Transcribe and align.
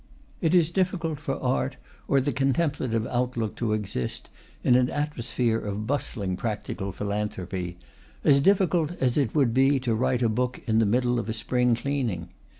It 0.41 0.55
is 0.55 0.71
difficult 0.71 1.19
for 1.19 1.39
art 1.43 1.77
or 2.07 2.19
the 2.19 2.33
contemplative 2.33 3.05
outlook 3.05 3.55
to 3.57 3.73
exist 3.73 4.31
in 4.63 4.73
an 4.73 4.89
atmosphere 4.89 5.59
of 5.59 5.85
bustling 5.85 6.35
practical 6.37 6.91
philanthropy, 6.91 7.77
as 8.23 8.39
difficult 8.39 8.93
as 8.99 9.15
it 9.15 9.35
would 9.35 9.53
be 9.53 9.79
to 9.81 9.93
write 9.93 10.23
a 10.23 10.27
book 10.29 10.59
in 10.65 10.79
the 10.79 10.87
middle 10.87 11.19
of 11.19 11.29
a 11.29 11.33
spring 11.33 11.75
cleaning. 11.75 12.29